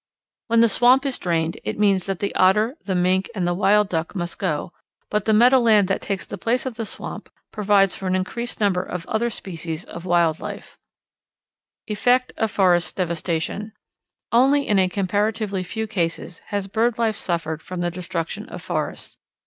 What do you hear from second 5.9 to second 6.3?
takes